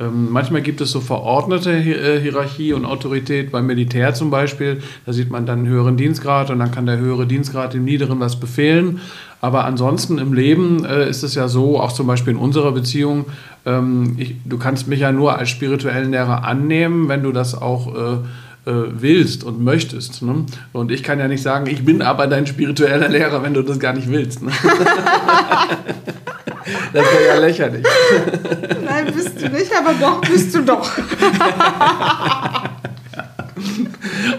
Ähm, 0.00 0.28
manchmal 0.30 0.62
gibt 0.62 0.80
es 0.80 0.92
so 0.92 1.00
verordnete 1.00 1.72
äh, 1.72 2.20
Hierarchie 2.20 2.72
und 2.72 2.86
Autorität 2.86 3.52
beim 3.52 3.66
Militär 3.66 4.14
zum 4.14 4.30
Beispiel. 4.30 4.82
Da 5.04 5.12
sieht 5.12 5.30
man 5.30 5.44
dann 5.44 5.60
einen 5.60 5.68
höheren 5.68 5.98
Dienstgrad 5.98 6.50
und 6.50 6.58
dann 6.58 6.70
kann 6.70 6.86
der 6.86 6.96
höhere 6.96 7.26
Dienstgrad 7.26 7.74
dem 7.74 7.84
niederen 7.84 8.18
was 8.18 8.40
befehlen. 8.40 9.00
Aber 9.42 9.64
ansonsten 9.64 10.16
im 10.16 10.32
Leben 10.32 10.86
äh, 10.86 11.08
ist 11.08 11.22
es 11.22 11.34
ja 11.34 11.48
so, 11.48 11.78
auch 11.78 11.92
zum 11.92 12.06
Beispiel 12.06 12.32
in 12.32 12.38
unserer 12.38 12.72
Beziehung, 12.72 13.26
ähm, 13.66 14.14
ich, 14.16 14.36
du 14.46 14.56
kannst 14.56 14.88
mich 14.88 15.00
ja 15.00 15.12
nur 15.12 15.38
als 15.38 15.50
spirituellen 15.50 16.12
Lehrer 16.12 16.44
annehmen, 16.44 17.08
wenn 17.08 17.22
du 17.22 17.30
das 17.30 17.60
auch 17.60 17.94
äh, 17.94 18.70
äh, 18.70 18.84
willst 18.92 19.44
und 19.44 19.62
möchtest. 19.62 20.22
Ne? 20.22 20.46
Und 20.72 20.90
ich 20.90 21.02
kann 21.02 21.18
ja 21.18 21.28
nicht 21.28 21.42
sagen, 21.42 21.66
ich 21.66 21.84
bin 21.84 22.00
aber 22.00 22.26
dein 22.26 22.46
spiritueller 22.46 23.08
Lehrer, 23.08 23.42
wenn 23.42 23.52
du 23.52 23.62
das 23.62 23.78
gar 23.78 23.92
nicht 23.92 24.10
willst. 24.10 24.42
Ne? 24.42 24.50
das 26.92 27.04
wäre 27.12 27.26
ja 27.26 27.38
lächerlich. 27.38 27.84
Nein, 28.84 29.12
bist 29.12 29.40
du 29.40 29.48
nicht, 29.48 29.72
aber 29.76 29.94
doch 29.94 30.20
bist 30.20 30.54
du 30.54 30.62
doch. 30.62 30.90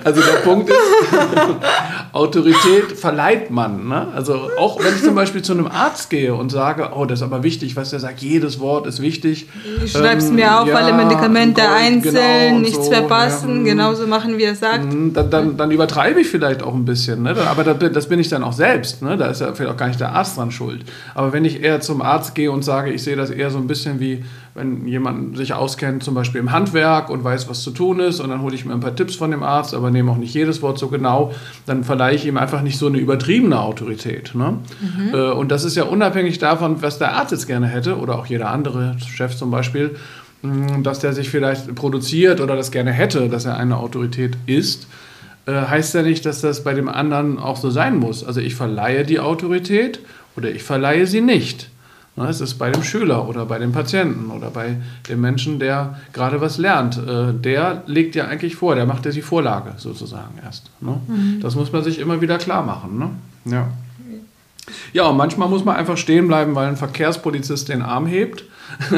Also 0.03 0.21
der 0.21 0.37
Punkt 0.39 0.69
ist, 0.69 0.77
Autorität 2.13 2.97
verleiht 2.97 3.51
man. 3.51 3.87
Ne? 3.87 4.07
Also 4.15 4.49
auch 4.57 4.83
wenn 4.83 4.95
ich 4.95 5.03
zum 5.03 5.15
Beispiel 5.15 5.41
zu 5.41 5.53
einem 5.53 5.67
Arzt 5.67 6.09
gehe 6.09 6.33
und 6.33 6.49
sage, 6.49 6.89
oh, 6.95 7.05
das 7.05 7.19
ist 7.19 7.23
aber 7.23 7.43
wichtig, 7.43 7.75
was 7.75 7.91
der 7.91 7.99
sagt, 7.99 8.21
jedes 8.21 8.59
Wort 8.59 8.87
ist 8.87 9.01
wichtig. 9.01 9.47
Ich 9.83 9.91
schreibe 9.91 10.17
es 10.17 10.29
ähm, 10.29 10.35
mir 10.35 10.59
auf, 10.59 10.67
ja, 10.67 10.75
alle 10.75 10.93
Medikamente 10.93 11.61
genau, 11.61 11.73
einzeln, 11.73 12.13
genau 12.13 12.59
nichts 12.59 12.85
so, 12.85 12.91
verpassen, 12.91 13.65
ja, 13.65 13.71
genauso 13.73 14.07
machen, 14.07 14.37
wie 14.37 14.43
er 14.43 14.55
sagt. 14.55 14.93
Mhm, 14.93 15.13
dann, 15.13 15.29
dann, 15.29 15.57
dann, 15.57 15.71
übertreibe 15.71 16.19
ich 16.19 16.27
vielleicht 16.27 16.63
auch 16.63 16.73
ein 16.73 16.85
bisschen, 16.85 17.23
ne? 17.23 17.35
aber 17.47 17.63
das 17.63 18.07
bin 18.07 18.19
ich 18.19 18.29
dann 18.29 18.43
auch 18.43 18.53
selbst. 18.53 19.01
Ne? 19.01 19.17
Da 19.17 19.27
ist 19.27 19.41
ja 19.41 19.53
vielleicht 19.53 19.73
auch 19.73 19.77
gar 19.77 19.87
nicht 19.87 19.99
der 19.99 20.13
Arzt 20.13 20.37
dran 20.37 20.51
schuld. 20.51 20.83
Aber 21.15 21.33
wenn 21.33 21.45
ich 21.45 21.63
eher 21.63 21.81
zum 21.81 22.01
Arzt 22.01 22.35
gehe 22.35 22.51
und 22.51 22.63
sage, 22.63 22.91
ich 22.91 23.03
sehe 23.03 23.15
das 23.15 23.29
eher 23.29 23.49
so 23.49 23.57
ein 23.57 23.67
bisschen 23.67 23.99
wie 23.99 24.23
wenn 24.53 24.85
jemand 24.87 25.37
sich 25.37 25.53
auskennt, 25.53 26.03
zum 26.03 26.13
Beispiel 26.13 26.41
im 26.41 26.51
Handwerk 26.51 27.09
und 27.09 27.23
weiß, 27.23 27.49
was 27.49 27.61
zu 27.61 27.71
tun 27.71 27.99
ist, 27.99 28.19
und 28.19 28.29
dann 28.29 28.41
hole 28.41 28.53
ich 28.53 28.65
mir 28.65 28.73
ein 28.73 28.79
paar 28.79 28.95
Tipps 28.95 29.15
von 29.15 29.31
dem 29.31 29.43
Arzt, 29.43 29.73
aber 29.73 29.91
nehme 29.91 30.11
auch 30.11 30.17
nicht 30.17 30.33
jedes 30.33 30.61
Wort 30.61 30.77
so 30.77 30.89
genau, 30.89 31.33
dann 31.65 31.83
verleihe 31.83 32.15
ich 32.15 32.25
ihm 32.25 32.37
einfach 32.37 32.61
nicht 32.61 32.77
so 32.77 32.87
eine 32.87 32.97
übertriebene 32.97 33.59
Autorität. 33.59 34.35
Ne? 34.35 34.57
Mhm. 34.81 35.13
Äh, 35.13 35.31
und 35.31 35.51
das 35.51 35.63
ist 35.63 35.75
ja 35.75 35.83
unabhängig 35.83 36.39
davon, 36.39 36.81
was 36.81 36.99
der 36.99 37.13
Arzt 37.13 37.31
jetzt 37.31 37.47
gerne 37.47 37.67
hätte 37.67 37.97
oder 37.97 38.17
auch 38.17 38.25
jeder 38.25 38.49
andere 38.49 38.95
Chef 38.99 39.35
zum 39.35 39.51
Beispiel, 39.51 39.95
dass 40.81 40.97
der 40.99 41.13
sich 41.13 41.29
vielleicht 41.29 41.75
produziert 41.75 42.41
oder 42.41 42.55
das 42.55 42.71
gerne 42.71 42.91
hätte, 42.91 43.29
dass 43.29 43.45
er 43.45 43.57
eine 43.57 43.77
Autorität 43.77 44.35
ist 44.47 44.87
äh, 45.45 45.53
heißt 45.53 45.95
ja 45.95 46.03
nicht, 46.03 46.25
dass 46.25 46.41
das 46.41 46.63
bei 46.63 46.73
dem 46.73 46.87
anderen 46.87 47.39
auch 47.39 47.57
so 47.57 47.69
sein 47.69 47.97
muss. 47.97 48.23
Also 48.23 48.41
ich 48.41 48.55
verleihe 48.55 49.05
die 49.05 49.19
Autorität 49.19 49.99
oder 50.35 50.51
ich 50.51 50.63
verleihe 50.63 51.07
sie 51.07 51.21
nicht. 51.21 51.70
Es 52.17 52.41
ist 52.41 52.55
bei 52.55 52.69
dem 52.69 52.83
Schüler 52.83 53.27
oder 53.27 53.45
bei 53.45 53.57
dem 53.57 53.71
Patienten 53.71 54.31
oder 54.31 54.49
bei 54.49 54.75
dem 55.07 55.21
Menschen, 55.21 55.59
der 55.59 55.97
gerade 56.13 56.41
was 56.41 56.57
lernt. 56.57 56.97
Äh, 56.97 57.33
der 57.33 57.83
legt 57.85 58.15
ja 58.15 58.25
eigentlich 58.27 58.55
vor, 58.55 58.75
der 58.75 58.85
macht 58.85 59.05
ja 59.05 59.11
die 59.11 59.21
Vorlage 59.21 59.73
sozusagen 59.77 60.37
erst. 60.43 60.69
Ne? 60.81 60.99
Mhm. 61.07 61.39
Das 61.41 61.55
muss 61.55 61.71
man 61.71 61.83
sich 61.83 61.99
immer 61.99 62.19
wieder 62.21 62.37
klar 62.37 62.63
machen. 62.63 62.99
Ne? 62.99 63.09
Ja. 63.45 63.67
Ja, 64.93 65.07
und 65.07 65.17
manchmal 65.17 65.49
muss 65.49 65.65
man 65.65 65.75
einfach 65.75 65.97
stehen 65.97 66.27
bleiben, 66.27 66.53
weil 66.53 66.67
ein 66.67 66.77
Verkehrspolizist 66.77 67.69
den 67.69 67.81
Arm 67.81 68.05
hebt 68.05 68.43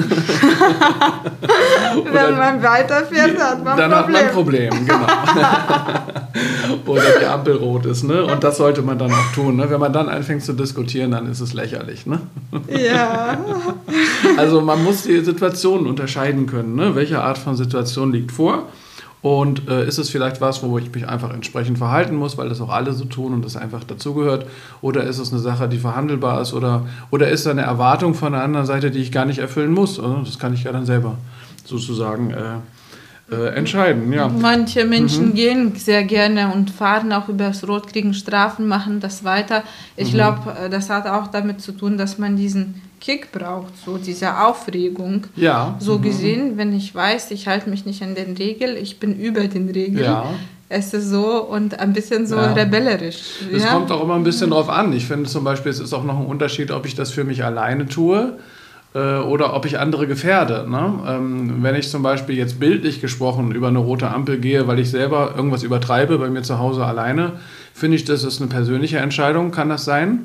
Wenn 2.12 2.38
man 2.38 2.62
weiterfährt, 2.62 3.40
hat 3.40 3.64
man 3.64 3.78
dann 3.78 3.92
Problem. 3.92 4.04
hat 4.04 4.10
man 4.10 4.16
ein 4.16 4.32
Problem, 4.32 4.86
genau. 4.86 5.08
Oder 6.86 7.02
die 7.20 7.26
Ampel 7.26 7.56
rot 7.56 7.86
ist, 7.86 8.04
ne? 8.04 8.26
Und 8.26 8.44
das 8.44 8.58
sollte 8.58 8.82
man 8.82 8.98
dann 8.98 9.12
auch 9.12 9.32
tun. 9.34 9.58
Ne? 9.58 9.70
Wenn 9.70 9.80
man 9.80 9.94
dann 9.94 10.10
anfängt 10.10 10.44
zu 10.44 10.54
diskutieren, 10.54 11.12
dann 11.12 11.30
ist 11.30 11.40
es 11.40 11.54
lächerlich, 11.54 12.06
ne? 12.06 12.22
Ja. 12.68 13.38
Also 14.38 14.62
man 14.62 14.84
muss 14.84 15.04
die 15.04 15.20
Situationen 15.20 15.86
unterscheiden 15.86 16.48
können. 16.48 16.76
Ne? 16.76 16.96
Welche 16.96 17.22
Art 17.22 17.38
von 17.38 17.56
Situation 17.56 18.12
liegt 18.12 18.32
vor? 18.32 18.68
Und 19.22 19.70
äh, 19.70 19.88
ist 19.88 20.00
es 20.00 20.10
vielleicht 20.10 20.42
was, 20.42 20.64
wo 20.64 20.78
ich 20.78 20.94
mich 20.94 21.08
einfach 21.08 21.34
entsprechend 21.34 21.78
verhalten 21.78 22.16
muss, 22.16 22.38
weil 22.38 22.50
das 22.50 22.60
auch 22.62 22.70
alle 22.70 22.94
so 22.94 23.06
tun 23.06 23.34
und 23.34 23.46
das 23.46 23.56
einfach 23.56 23.84
dazugehört? 23.84 24.46
Oder 24.82 25.04
ist 25.04 25.20
es 25.20 25.32
eine 25.32 25.42
Sache, 25.42 25.70
die 25.70 25.78
verhandelbar 25.78 26.42
ist? 26.42 26.54
Oder, 26.54 26.86
oder 27.12 27.30
ist 27.30 27.46
da 27.46 27.52
eine 27.52 27.62
Erwartung 27.62 28.16
von 28.16 28.34
der 28.34 28.44
anderen 28.44 28.66
Seite, 28.66 28.92
die 28.92 29.00
ich 29.00 29.12
gar 29.12 29.26
nicht 29.26 29.40
erfüllen 29.40 29.72
muss? 29.72 30.00
Also 30.00 30.22
das 30.26 30.40
kann 30.40 30.54
ich 30.54 30.64
ja 30.64 30.72
dann 30.72 30.86
selber 30.86 31.18
sozusagen 31.66 32.32
äh, 32.32 32.56
äh, 33.32 33.56
entscheiden. 33.56 34.12
Ja. 34.12 34.28
Manche 34.28 34.86
Menschen 34.86 35.30
mhm. 35.30 35.34
gehen 35.34 35.76
sehr 35.76 36.04
gerne 36.04 36.54
und 36.54 36.72
fahren 36.72 37.14
auch 37.14 37.30
übers 37.30 37.66
Rot, 37.68 37.88
kriegen 37.88 38.14
Strafen, 38.14 38.68
machen 38.68 39.00
das 39.00 39.24
weiter. 39.24 39.64
Ich 39.96 40.12
mhm. 40.12 40.16
glaube, 40.16 40.56
äh, 40.66 40.70
das 40.70 40.90
hat 40.90 41.08
auch 41.08 41.28
damit 41.28 41.62
zu 41.62 41.72
tun, 41.72 41.98
dass 41.98 42.18
man 42.18 42.36
diesen 42.36 42.82
Kick 43.00 43.32
braucht, 43.32 43.74
so 43.86 43.98
diese 43.98 44.40
Aufregung. 44.40 45.28
Ja. 45.36 45.76
So 45.80 45.98
mhm. 45.98 46.02
gesehen, 46.02 46.58
wenn 46.58 46.76
ich 46.76 46.94
weiß, 46.94 47.32
ich 47.32 47.48
halte 47.48 47.70
mich 47.70 47.86
nicht 47.86 48.04
an 48.04 48.14
den 48.16 48.36
Regeln, 48.36 48.76
ich 48.76 49.00
bin 49.00 49.18
über 49.18 49.48
den 49.48 49.70
Regeln. 49.70 50.04
Ja. 50.04 50.26
Es 50.68 50.94
ist 50.94 51.10
so 51.10 51.44
und 51.44 51.80
ein 51.80 51.94
bisschen 51.94 52.26
so 52.28 52.36
ja. 52.36 52.54
rebellerisch. 52.54 53.42
Es 53.54 53.64
ja? 53.64 53.74
kommt 53.74 53.92
auch 53.92 54.04
immer 54.04 54.16
ein 54.16 54.24
bisschen 54.24 54.50
drauf 54.50 54.70
an. 54.70 54.92
Ich 54.92 55.06
finde 55.06 55.30
zum 55.30 55.44
Beispiel, 55.44 55.72
es 55.72 55.80
ist 55.80 55.94
auch 55.94 56.04
noch 56.04 56.20
ein 56.20 56.26
Unterschied, 56.26 56.72
ob 56.72 56.86
ich 56.86 56.96
das 56.96 57.12
für 57.12 57.24
mich 57.24 57.44
alleine 57.44 57.86
tue 57.86 58.38
äh, 58.94 59.18
oder 59.18 59.56
ob 59.56 59.66
ich 59.66 59.80
andere 59.80 60.08
gefährde. 60.08 60.66
Ne? 60.70 60.94
Ähm, 61.08 61.64
wenn 61.64 61.76
ich 61.76 61.90
zum 61.90 62.04
Beispiel 62.04 62.38
jetzt 62.38 62.60
bildlich 62.60 63.02
gesprochen 63.02 63.52
über 63.52 63.68
eine 63.68 63.80
rote 63.80 64.10
Ampel 64.10 64.38
gehe, 64.38 64.68
weil 64.68 64.80
ich 64.80 64.90
selber 64.90 65.34
irgendwas 65.36 65.64
übertreibe 65.64 66.18
bei 66.18 66.30
mir 66.30 66.44
zu 66.44 66.60
Hause 66.60 66.86
alleine, 66.86 67.34
finde 67.74 67.98
ich, 67.98 68.06
das 68.06 68.24
ist 68.24 68.42
eine 68.42 68.50
persönliche 68.50 68.98
Entscheidung, 68.98 69.52
kann 69.52 69.70
das 69.70 69.86
sein. 69.86 70.20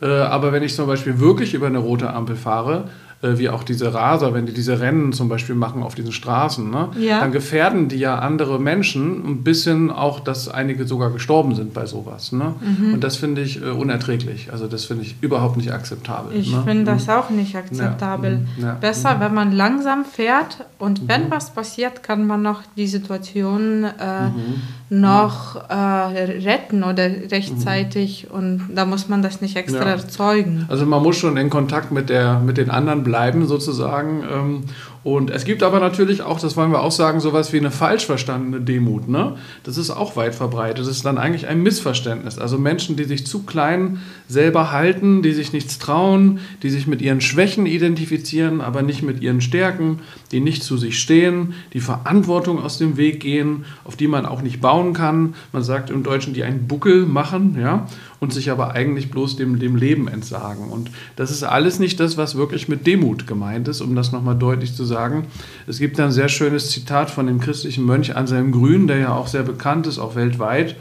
Äh, 0.00 0.06
aber 0.06 0.52
wenn 0.52 0.62
ich 0.62 0.74
zum 0.74 0.86
Beispiel 0.86 1.18
wirklich 1.18 1.54
über 1.54 1.66
eine 1.66 1.78
rote 1.78 2.12
Ampel 2.12 2.36
fahre, 2.36 2.84
äh, 3.20 3.36
wie 3.38 3.48
auch 3.48 3.64
diese 3.64 3.92
Raser, 3.92 4.32
wenn 4.32 4.46
die 4.46 4.52
diese 4.52 4.78
Rennen 4.78 5.12
zum 5.12 5.28
Beispiel 5.28 5.56
machen 5.56 5.82
auf 5.82 5.96
diesen 5.96 6.12
Straßen, 6.12 6.70
ne, 6.70 6.90
ja. 7.00 7.18
dann 7.18 7.32
gefährden 7.32 7.88
die 7.88 7.96
ja 7.96 8.18
andere 8.20 8.60
Menschen 8.60 9.26
ein 9.26 9.42
bisschen 9.42 9.90
auch, 9.90 10.20
dass 10.20 10.48
einige 10.48 10.86
sogar 10.86 11.10
gestorben 11.10 11.56
sind 11.56 11.74
bei 11.74 11.86
sowas. 11.86 12.30
Ne? 12.30 12.54
Mhm. 12.60 12.94
Und 12.94 13.02
das 13.02 13.16
finde 13.16 13.42
ich 13.42 13.60
äh, 13.60 13.70
unerträglich. 13.70 14.52
Also 14.52 14.68
das 14.68 14.84
finde 14.84 15.02
ich 15.02 15.16
überhaupt 15.20 15.56
nicht 15.56 15.72
akzeptabel. 15.72 16.36
Ich 16.36 16.52
ne? 16.52 16.62
finde 16.64 16.84
das 16.84 17.08
mhm. 17.08 17.12
auch 17.12 17.30
nicht 17.30 17.56
akzeptabel. 17.56 18.46
Ja. 18.56 18.66
Ja. 18.66 18.74
Besser, 18.74 19.16
mhm. 19.16 19.20
wenn 19.20 19.34
man 19.34 19.52
langsam 19.52 20.04
fährt 20.04 20.64
und 20.78 21.08
wenn 21.08 21.24
mhm. 21.24 21.30
was 21.30 21.50
passiert, 21.50 22.04
kann 22.04 22.24
man 22.24 22.42
noch 22.42 22.62
die 22.76 22.86
Situation 22.86 23.82
äh, 23.82 24.28
mhm. 24.28 24.62
noch 24.90 25.56
äh, 25.68 25.74
retten 25.74 26.84
oder 26.84 27.08
rechtzeitig 27.32 28.28
und 28.30 28.68
da 28.72 28.84
muss 28.84 29.08
man 29.08 29.22
das 29.22 29.40
nicht 29.40 29.56
extra 29.56 29.90
erzeugen. 29.90 30.66
Also 30.68 30.86
man 30.86 31.02
muss 31.02 31.16
schon 31.16 31.36
in 31.36 31.50
Kontakt 31.50 31.90
mit, 31.90 32.10
der, 32.10 32.38
mit 32.38 32.58
den 32.58 32.70
anderen 32.70 33.07
bleiben 33.08 33.46
sozusagen. 33.46 34.22
Ähm, 34.30 34.64
und 35.02 35.30
es 35.30 35.44
gibt 35.44 35.62
aber 35.62 35.80
natürlich 35.80 36.20
auch, 36.20 36.38
das 36.38 36.56
wollen 36.58 36.70
wir 36.70 36.82
auch 36.82 36.92
sagen, 36.92 37.20
sowas 37.20 37.54
wie 37.54 37.56
eine 37.56 37.70
falsch 37.70 38.04
verstandene 38.04 38.60
Demut. 38.60 39.08
Ne? 39.08 39.36
Das 39.62 39.78
ist 39.78 39.88
auch 39.88 40.16
weit 40.16 40.34
verbreitet. 40.34 40.80
Das 40.80 40.88
ist 40.88 41.06
dann 41.06 41.16
eigentlich 41.16 41.46
ein 41.46 41.62
Missverständnis. 41.62 42.38
Also 42.38 42.58
Menschen, 42.58 42.96
die 42.96 43.04
sich 43.04 43.26
zu 43.26 43.44
klein 43.44 44.00
selber 44.28 44.70
halten, 44.70 45.22
die 45.22 45.32
sich 45.32 45.54
nichts 45.54 45.78
trauen, 45.78 46.40
die 46.62 46.68
sich 46.68 46.86
mit 46.86 47.00
ihren 47.00 47.22
Schwächen 47.22 47.64
identifizieren, 47.64 48.60
aber 48.60 48.82
nicht 48.82 49.02
mit 49.02 49.22
ihren 49.22 49.40
Stärken, 49.40 50.00
die 50.30 50.40
nicht 50.40 50.62
zu 50.62 50.76
sich 50.76 50.98
stehen, 50.98 51.54
die 51.72 51.80
Verantwortung 51.80 52.62
aus 52.62 52.76
dem 52.76 52.98
Weg 52.98 53.20
gehen, 53.20 53.64
auf 53.84 53.96
die 53.96 54.08
man 54.08 54.26
auch 54.26 54.42
nicht 54.42 54.60
bauen 54.60 54.92
kann. 54.92 55.34
Man 55.52 55.62
sagt 55.62 55.88
im 55.88 56.02
Deutschen, 56.02 56.34
die 56.34 56.44
einen 56.44 56.68
Buckel 56.68 57.06
machen, 57.06 57.56
ja 57.58 57.86
und 58.20 58.32
sich 58.32 58.50
aber 58.50 58.72
eigentlich 58.72 59.10
bloß 59.10 59.36
dem, 59.36 59.58
dem 59.58 59.76
Leben 59.76 60.08
entsagen. 60.08 60.68
Und 60.70 60.90
das 61.16 61.30
ist 61.30 61.44
alles 61.44 61.78
nicht 61.78 62.00
das, 62.00 62.16
was 62.16 62.36
wirklich 62.36 62.68
mit 62.68 62.86
Demut 62.86 63.26
gemeint 63.26 63.68
ist, 63.68 63.80
um 63.80 63.94
das 63.94 64.12
nochmal 64.12 64.36
deutlich 64.36 64.74
zu 64.74 64.84
sagen. 64.84 65.26
Es 65.66 65.78
gibt 65.78 66.00
ein 66.00 66.10
sehr 66.10 66.28
schönes 66.28 66.70
Zitat 66.70 67.10
von 67.10 67.26
dem 67.26 67.40
christlichen 67.40 67.84
Mönch 67.84 68.16
Anselm 68.16 68.52
Grün, 68.52 68.86
der 68.88 68.98
ja 68.98 69.14
auch 69.14 69.28
sehr 69.28 69.44
bekannt 69.44 69.86
ist, 69.86 69.98
auch 69.98 70.16
weltweit. 70.16 70.76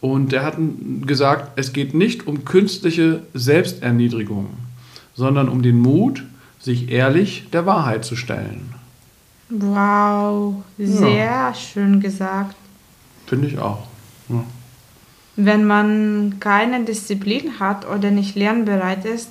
Und 0.00 0.32
der 0.32 0.44
hat 0.44 0.56
gesagt, 1.06 1.52
es 1.56 1.72
geht 1.72 1.94
nicht 1.94 2.26
um 2.26 2.44
künstliche 2.44 3.22
Selbsterniedrigung, 3.32 4.48
sondern 5.14 5.48
um 5.48 5.62
den 5.62 5.80
Mut, 5.80 6.24
sich 6.60 6.90
ehrlich 6.90 7.48
der 7.52 7.64
Wahrheit 7.64 8.04
zu 8.04 8.16
stellen. 8.16 8.74
Wow, 9.48 10.56
sehr 10.78 11.16
ja. 11.16 11.54
schön 11.54 12.00
gesagt. 12.00 12.56
Finde 13.26 13.48
ich 13.48 13.58
auch. 13.58 13.86
Ja. 14.28 14.44
Wenn 15.36 15.64
man 15.64 16.36
keine 16.40 16.84
Disziplin 16.84 17.58
hat 17.58 17.88
oder 17.88 18.10
nicht 18.10 18.36
lernbereit 18.36 19.04
ist, 19.04 19.30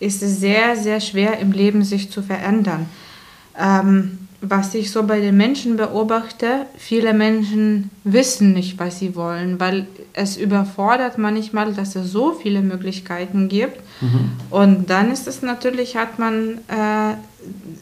ist 0.00 0.22
es 0.22 0.40
sehr, 0.40 0.76
sehr 0.76 1.00
schwer 1.00 1.38
im 1.38 1.52
Leben 1.52 1.84
sich 1.84 2.10
zu 2.10 2.22
verändern. 2.22 2.86
Ähm, 3.58 4.18
was 4.42 4.74
ich 4.74 4.90
so 4.90 5.02
bei 5.02 5.20
den 5.20 5.36
Menschen 5.36 5.76
beobachte, 5.76 6.66
viele 6.76 7.14
Menschen 7.14 7.90
wissen 8.04 8.52
nicht, 8.52 8.78
was 8.78 8.98
sie 8.98 9.16
wollen, 9.16 9.58
weil 9.58 9.86
es 10.12 10.36
überfordert 10.36 11.18
manchmal, 11.18 11.72
dass 11.72 11.96
es 11.96 12.12
so 12.12 12.32
viele 12.32 12.60
Möglichkeiten 12.60 13.48
gibt. 13.48 13.80
Mhm. 14.00 14.30
Und 14.50 14.90
dann 14.90 15.10
ist 15.10 15.26
es 15.26 15.42
natürlich, 15.42 15.96
hat 15.96 16.18
man 16.18 16.58
äh, 16.68 17.14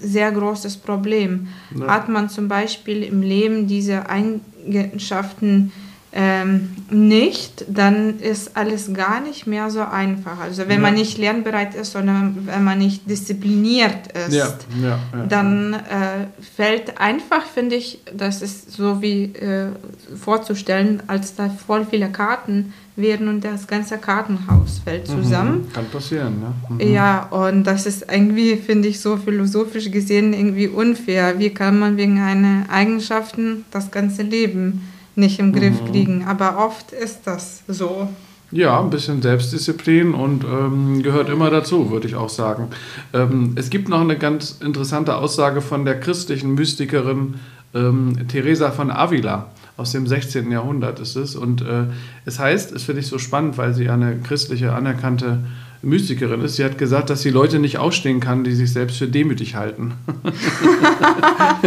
sehr 0.01 0.31
großes 0.31 0.77
Problem. 0.77 1.49
Ja. 1.79 1.89
Hat 1.89 2.09
man 2.09 2.29
zum 2.29 2.49
Beispiel 2.49 3.03
im 3.03 3.23
Leben 3.23 3.67
diese 3.67 4.09
Eigenschaften, 4.09 5.73
ähm, 6.17 6.71
nicht, 6.91 7.65
dann 7.69 8.21
ist 8.21 8.57
alles 8.57 8.95
gar 8.95 9.21
nicht 9.21 9.49
mehr 9.49 9.69
so 9.69 9.81
einfach. 9.81 10.39
Also 10.39 10.63
wenn 10.69 10.77
ja. 10.77 10.79
man 10.79 10.95
nicht 10.95 11.19
lernbereit 11.19 11.75
ist, 11.75 11.91
sondern 11.91 12.47
wenn 12.47 12.63
man 12.63 12.79
nicht 12.79 13.11
diszipliniert 13.11 14.13
ist, 14.13 14.33
ja, 14.33 14.57
ja, 14.81 14.99
dann 15.29 15.75
äh, 15.75 16.29
fällt 16.57 17.01
einfach, 17.01 17.45
finde 17.45 17.75
ich, 17.75 17.99
das 18.17 18.43
ist 18.43 18.71
so 18.71 19.03
wie 19.03 19.25
äh, 19.25 19.71
vorzustellen, 20.17 21.03
als 21.09 21.35
da 21.35 21.49
voll 21.49 21.85
viele 21.85 22.09
Karten 22.11 22.73
wären 22.95 23.27
und 23.27 23.45
das 23.45 23.67
ganze 23.67 23.99
Kartenhaus 23.99 24.83
fällt 24.85 25.09
mhm. 25.09 25.23
zusammen. 25.25 25.63
Mhm. 25.63 25.73
Kann 25.73 25.87
passieren, 25.91 26.39
ne? 26.39 26.55
Mhm. 26.69 26.93
Ja, 26.93 27.25
und 27.25 27.65
das 27.65 27.87
ist 27.87 28.07
irgendwie, 28.09 28.55
finde 28.55 28.87
ich, 28.87 29.01
so 29.01 29.17
philosophisch 29.17 29.91
gesehen 29.91 30.33
irgendwie 30.33 30.69
unfair. 30.69 31.41
Wie 31.41 31.51
kann 31.51 31.77
man 31.81 31.97
wegen 31.97 32.21
einer 32.21 32.71
Eigenschaften 32.71 33.65
das 33.73 33.91
ganze 33.91 34.23
Leben 34.23 34.83
nicht 35.17 35.39
im 35.39 35.53
Griff 35.53 35.81
mhm. 35.83 35.91
kriegen. 35.91 36.25
Aber 36.25 36.59
oft 36.59 36.93
ist 36.93 37.21
das 37.25 37.63
so. 37.69 38.09
Ja, 38.51 38.81
ein 38.81 38.91
bisschen 38.91 39.21
Selbstdisziplin 39.21 40.15
und 40.15 40.45
ähm, 40.45 41.03
gehört 41.03 41.29
immer 41.29 41.51
dazu, 41.51 41.91
würde 41.91 42.07
ich 42.07 42.15
auch 42.15 42.29
sagen. 42.29 42.69
Ähm, 43.13 43.53
es 43.57 43.69
gibt 43.69 43.89
noch 43.89 44.01
eine 44.01 44.17
ganz 44.17 44.59
interessante 44.61 45.17
Aussage 45.17 45.61
von 45.61 45.85
der 45.85 45.99
christlichen 45.99 46.55
Mystikerin 46.55 47.35
ähm, 47.75 48.29
Teresa 48.29 48.71
von 48.71 48.91
Avila 48.91 49.49
aus 49.77 49.93
dem 49.93 50.07
16. 50.07 50.53
Jahrhundert 50.53 51.01
ist 51.01 51.17
es. 51.17 51.35
Und 51.35 51.63
äh, 51.63 51.87
es 52.25 52.39
heißt, 52.39 52.73
es 52.73 52.85
finde 52.85 53.01
ich 53.01 53.09
so 53.09 53.19
spannend, 53.19 53.59
weil 53.59 53.75
sie 53.75 53.91
eine 53.91 54.19
christliche 54.19 54.73
anerkannte 54.73 55.41
Mystikerin 55.85 56.41
ist. 56.41 56.57
Sie 56.57 56.65
hat 56.65 56.79
gesagt, 56.79 57.11
dass 57.11 57.23
sie 57.23 57.31
Leute 57.31 57.59
nicht 57.59 57.79
ausstehen 57.79 58.21
kann, 58.21 58.45
die 58.45 58.53
sich 58.53 58.73
selbst 58.73 58.99
für 58.99 59.09
demütig 59.09 59.55
halten. 59.55 59.95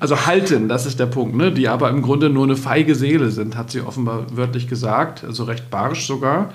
also 0.00 0.26
halten, 0.26 0.68
das 0.68 0.86
ist 0.86 1.00
der 1.00 1.06
Punkt, 1.06 1.36
ne? 1.36 1.52
die 1.52 1.68
aber 1.68 1.90
im 1.90 2.02
Grunde 2.02 2.30
nur 2.30 2.44
eine 2.44 2.56
feige 2.56 2.94
Seele 2.94 3.30
sind, 3.30 3.56
hat 3.56 3.70
sie 3.70 3.80
offenbar 3.80 4.26
wörtlich 4.34 4.68
gesagt, 4.68 5.24
also 5.24 5.44
recht 5.44 5.70
barsch 5.70 6.06
sogar. 6.06 6.52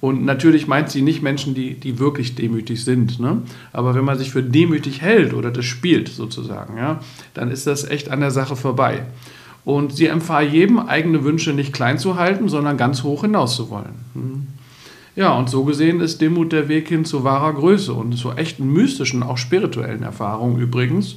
Und 0.00 0.24
natürlich 0.24 0.66
meint 0.66 0.90
sie 0.90 1.00
nicht 1.00 1.22
Menschen, 1.22 1.54
die, 1.54 1.74
die 1.74 2.00
wirklich 2.00 2.34
demütig 2.34 2.84
sind. 2.84 3.20
Ne? 3.20 3.42
Aber 3.72 3.94
wenn 3.94 4.04
man 4.04 4.18
sich 4.18 4.32
für 4.32 4.42
demütig 4.42 5.00
hält 5.00 5.32
oder 5.32 5.52
das 5.52 5.64
spielt 5.64 6.08
sozusagen, 6.08 6.76
ja, 6.76 7.00
dann 7.34 7.52
ist 7.52 7.68
das 7.68 7.88
echt 7.88 8.10
an 8.10 8.18
der 8.18 8.32
Sache 8.32 8.56
vorbei. 8.56 9.06
Und 9.64 9.94
sie 9.94 10.06
empfahl 10.06 10.48
jedem, 10.48 10.80
eigene 10.80 11.22
Wünsche 11.22 11.52
nicht 11.52 11.72
klein 11.72 11.98
zu 11.98 12.16
halten, 12.16 12.48
sondern 12.48 12.76
ganz 12.76 13.04
hoch 13.04 13.22
hinaus 13.22 13.54
zu 13.54 13.70
wollen. 13.70 13.94
Hm. 14.14 14.48
Ja, 15.14 15.34
und 15.34 15.50
so 15.50 15.64
gesehen 15.64 16.00
ist 16.00 16.20
Demut 16.20 16.52
der 16.52 16.68
Weg 16.68 16.88
hin 16.88 17.04
zu 17.04 17.22
wahrer 17.22 17.52
Größe 17.52 17.92
und 17.92 18.16
zu 18.16 18.32
echten 18.32 18.72
mystischen, 18.72 19.22
auch 19.22 19.36
spirituellen 19.36 20.02
Erfahrungen 20.02 20.58
übrigens. 20.58 21.16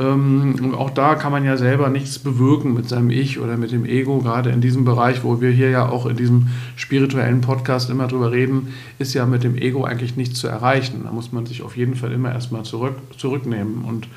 Ähm, 0.00 0.56
und 0.62 0.74
auch 0.74 0.90
da 0.90 1.14
kann 1.14 1.32
man 1.32 1.44
ja 1.44 1.56
selber 1.56 1.90
nichts 1.90 2.18
bewirken 2.18 2.72
mit 2.72 2.88
seinem 2.88 3.10
Ich 3.10 3.38
oder 3.38 3.56
mit 3.56 3.72
dem 3.72 3.84
Ego, 3.84 4.20
gerade 4.20 4.50
in 4.50 4.60
diesem 4.60 4.84
Bereich, 4.84 5.24
wo 5.24 5.40
wir 5.40 5.50
hier 5.50 5.70
ja 5.70 5.88
auch 5.88 6.06
in 6.06 6.16
diesem 6.16 6.48
spirituellen 6.76 7.40
Podcast 7.40 7.90
immer 7.90 8.06
drüber 8.06 8.32
reden, 8.32 8.72
ist 8.98 9.12
ja 9.14 9.26
mit 9.26 9.44
dem 9.44 9.56
Ego 9.56 9.84
eigentlich 9.84 10.16
nichts 10.16 10.38
zu 10.38 10.48
erreichen. 10.48 11.02
Da 11.04 11.10
muss 11.10 11.32
man 11.32 11.44
sich 11.44 11.62
auf 11.62 11.76
jeden 11.76 11.96
Fall 11.96 12.12
immer 12.12 12.32
erstmal 12.32 12.62
zurück, 12.62 12.94
zurücknehmen. 13.16 13.84
Und 13.84 14.08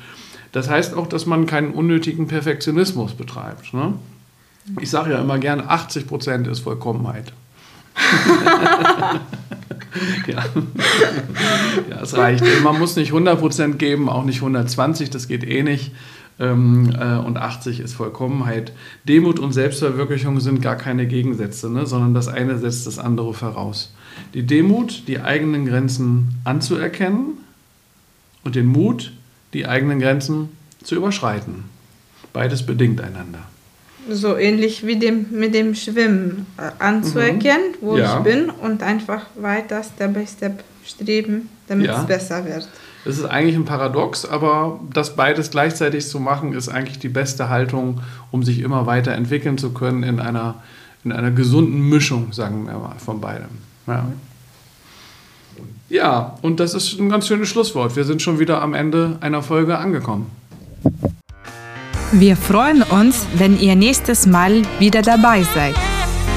das 0.52 0.70
heißt 0.70 0.94
auch, 0.94 1.06
dass 1.06 1.26
man 1.26 1.46
keinen 1.46 1.72
unnötigen 1.72 2.28
Perfektionismus 2.28 3.12
betreibt. 3.12 3.74
Ne? 3.74 3.94
Ich 4.80 4.90
sage 4.90 5.12
ja 5.12 5.20
immer 5.20 5.38
gerne, 5.38 5.68
80 5.68 6.06
Prozent 6.06 6.46
ist 6.46 6.60
Vollkommenheit. 6.60 7.32
ja. 10.26 10.44
ja, 11.90 12.02
es 12.02 12.16
reicht. 12.16 12.44
Man 12.62 12.78
muss 12.78 12.96
nicht 12.96 13.12
100% 13.12 13.74
geben, 13.74 14.08
auch 14.08 14.24
nicht 14.24 14.38
120, 14.38 15.10
das 15.10 15.28
geht 15.28 15.44
eh 15.44 15.62
nicht. 15.62 15.92
Ähm, 16.40 16.90
äh, 16.98 17.18
und 17.18 17.36
80 17.36 17.80
ist 17.80 17.92
Vollkommenheit. 17.94 18.72
Demut 19.06 19.38
und 19.38 19.52
Selbstverwirklichung 19.52 20.40
sind 20.40 20.62
gar 20.62 20.76
keine 20.76 21.06
Gegensätze, 21.06 21.70
ne? 21.70 21.86
sondern 21.86 22.14
das 22.14 22.28
eine 22.28 22.58
setzt 22.58 22.86
das 22.86 22.98
andere 22.98 23.34
voraus. 23.34 23.94
Die 24.34 24.46
Demut, 24.46 25.08
die 25.08 25.20
eigenen 25.20 25.66
Grenzen 25.66 26.40
anzuerkennen 26.44 27.38
und 28.44 28.54
den 28.54 28.66
Mut, 28.66 29.12
die 29.52 29.66
eigenen 29.66 30.00
Grenzen 30.00 30.48
zu 30.82 30.94
überschreiten. 30.94 31.64
Beides 32.32 32.64
bedingt 32.64 33.02
einander 33.02 33.40
so 34.10 34.36
ähnlich 34.36 34.86
wie 34.86 34.96
dem, 34.96 35.26
mit 35.30 35.54
dem 35.54 35.74
Schwimmen 35.74 36.46
äh, 36.58 36.70
anzuerkennen, 36.78 37.72
mhm. 37.80 37.86
wo 37.86 37.96
ja. 37.96 38.18
ich 38.18 38.24
bin 38.24 38.50
und 38.50 38.82
einfach 38.82 39.22
weiter 39.34 39.82
Step 39.82 40.14
by 40.14 40.26
Step 40.26 40.64
streben, 40.84 41.48
damit 41.68 41.86
ja. 41.86 42.00
es 42.00 42.06
besser 42.06 42.44
wird. 42.44 42.68
Es 43.04 43.18
ist 43.18 43.24
eigentlich 43.24 43.56
ein 43.56 43.64
Paradox, 43.64 44.24
aber 44.24 44.78
das 44.92 45.16
beides 45.16 45.50
gleichzeitig 45.50 46.06
zu 46.06 46.20
machen, 46.20 46.52
ist 46.52 46.68
eigentlich 46.68 47.00
die 47.00 47.08
beste 47.08 47.48
Haltung, 47.48 48.00
um 48.30 48.44
sich 48.44 48.60
immer 48.60 48.86
weiter 48.86 49.12
entwickeln 49.12 49.58
zu 49.58 49.72
können 49.72 50.04
in 50.04 50.20
einer, 50.20 50.62
in 51.04 51.10
einer 51.10 51.32
gesunden 51.32 51.88
Mischung, 51.88 52.32
sagen 52.32 52.66
wir 52.66 52.74
mal, 52.74 52.96
von 52.98 53.20
beidem. 53.20 53.48
Ja. 53.88 54.06
ja, 55.88 56.38
und 56.42 56.60
das 56.60 56.74
ist 56.74 57.00
ein 57.00 57.08
ganz 57.08 57.26
schönes 57.26 57.48
Schlusswort. 57.48 57.96
Wir 57.96 58.04
sind 58.04 58.22
schon 58.22 58.38
wieder 58.38 58.62
am 58.62 58.74
Ende 58.74 59.16
einer 59.20 59.42
Folge 59.42 59.78
angekommen. 59.78 60.30
Wir 62.14 62.36
freuen 62.36 62.82
uns, 62.82 63.26
wenn 63.36 63.58
ihr 63.58 63.74
nächstes 63.74 64.26
Mal 64.26 64.60
wieder 64.78 65.00
dabei 65.00 65.44
seid. 65.54 65.74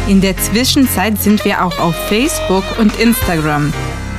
In 0.08 0.22
der 0.22 0.38
Zwischenzeit 0.38 1.22
sind 1.22 1.44
wir 1.44 1.66
auch 1.66 1.78
auf 1.80 1.94
Facebook 2.08 2.64
und 2.80 2.98
Instagram. 2.98 3.74